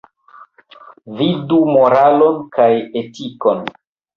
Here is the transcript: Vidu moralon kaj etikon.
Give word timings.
Vidu 1.19 1.59
moralon 1.73 2.43
kaj 2.59 2.71
etikon. 3.05 3.63